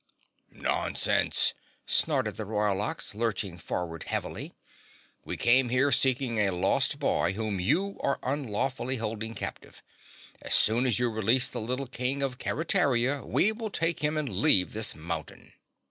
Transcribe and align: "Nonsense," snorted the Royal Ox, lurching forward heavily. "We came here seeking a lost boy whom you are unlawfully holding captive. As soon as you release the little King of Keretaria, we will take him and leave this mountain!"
"Nonsense," 0.55 1.53
snorted 1.85 2.35
the 2.35 2.43
Royal 2.45 2.81
Ox, 2.81 3.13
lurching 3.13 3.59
forward 3.59 4.01
heavily. 4.05 4.55
"We 5.25 5.37
came 5.37 5.69
here 5.69 5.91
seeking 5.91 6.39
a 6.39 6.49
lost 6.49 6.97
boy 6.97 7.33
whom 7.33 7.59
you 7.59 7.99
are 8.01 8.17
unlawfully 8.23 8.95
holding 8.95 9.35
captive. 9.35 9.83
As 10.41 10.55
soon 10.55 10.87
as 10.87 10.97
you 10.97 11.11
release 11.11 11.47
the 11.49 11.61
little 11.61 11.85
King 11.85 12.23
of 12.23 12.39
Keretaria, 12.39 13.23
we 13.27 13.51
will 13.51 13.69
take 13.69 13.99
him 13.99 14.17
and 14.17 14.27
leave 14.41 14.73
this 14.73 14.95
mountain!" 14.95 15.53